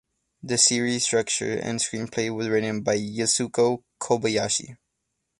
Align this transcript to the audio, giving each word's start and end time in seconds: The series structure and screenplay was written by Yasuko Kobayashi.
The 0.41 0.57
series 0.57 1.03
structure 1.03 1.59
and 1.61 1.77
screenplay 1.79 2.35
was 2.35 2.47
written 2.49 2.81
by 2.81 2.97
Yasuko 2.97 3.83
Kobayashi. 4.01 4.77